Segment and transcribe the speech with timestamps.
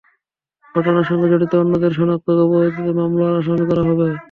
[0.75, 4.07] ঘটনার সঙ্গে জড়িত অন্যদের শনাক্ত করে পরবর্তীতে মামলার আসামি করা হবে।